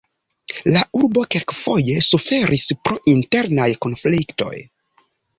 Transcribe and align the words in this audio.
La 0.75 0.79
urbo 0.99 1.25
kelkfoje 1.35 1.97
suferis 2.05 2.65
pro 2.87 2.97
internaj 3.13 3.67
konfliktoj. 3.87 4.55